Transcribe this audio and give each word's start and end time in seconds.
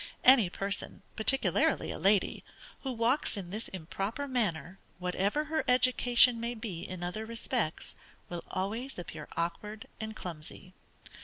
Any 0.23 0.49
person, 0.49 1.03
particularly 1.15 1.91
a 1.91 1.99
lady, 1.99 2.43
who 2.79 2.91
walks 2.91 3.37
in 3.37 3.51
this 3.51 3.67
improper 3.67 4.27
manner, 4.27 4.79
whatever 4.97 5.43
her 5.43 5.63
education 5.67 6.39
may 6.39 6.55
be 6.55 6.81
in 6.81 7.03
other 7.03 7.23
respects, 7.23 7.95
will 8.27 8.43
always 8.49 8.97
appear 8.97 9.27
awkward 9.37 9.85
and 9.99 10.15
clumsy. 10.15 10.73